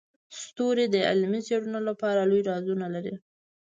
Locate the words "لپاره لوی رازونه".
1.89-2.85